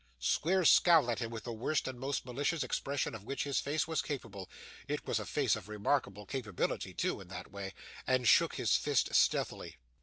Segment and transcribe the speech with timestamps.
[0.17, 3.87] Squeers scowled at him with the worst and most malicious expression of which his face
[3.87, 4.49] was capable
[4.87, 7.75] it was a face of remarkable capability, too, in that way
[8.07, 9.77] and shook his fist stealthily.